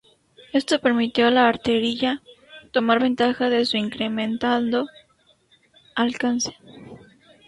[0.51, 2.23] Esto permitió a la artillería
[2.71, 4.87] tomar ventaja de su incrementado
[5.93, 6.57] alcance.